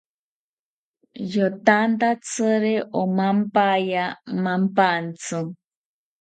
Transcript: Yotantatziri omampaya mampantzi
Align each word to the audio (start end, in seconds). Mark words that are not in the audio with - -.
Yotantatziri 1.33 2.75
omampaya 3.01 4.05
mampantzi 4.43 5.39